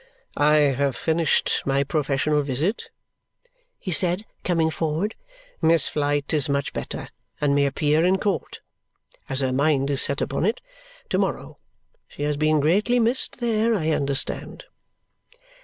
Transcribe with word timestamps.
"I 0.35 0.55
have 0.73 0.95
finished 0.95 1.61
my 1.63 1.83
professional 1.83 2.41
visit," 2.41 2.89
he 3.77 3.91
said, 3.91 4.25
coming 4.43 4.71
forward. 4.71 5.13
"Miss 5.61 5.87
Flite 5.87 6.33
is 6.33 6.49
much 6.49 6.73
better 6.73 7.09
and 7.39 7.53
may 7.53 7.67
appear 7.67 8.03
in 8.03 8.17
court 8.17 8.61
(as 9.29 9.41
her 9.41 9.53
mind 9.53 9.91
is 9.91 10.01
set 10.01 10.19
upon 10.19 10.43
it) 10.43 10.59
to 11.09 11.19
morrow. 11.19 11.59
She 12.07 12.23
has 12.23 12.35
been 12.35 12.59
greatly 12.61 12.97
missed 12.97 13.39
there, 13.39 13.75
I 13.75 13.89
understand." 13.91 14.63